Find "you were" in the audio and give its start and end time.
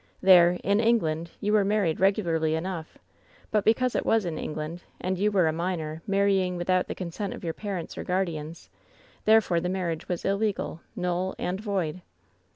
1.39-1.63, 5.19-5.47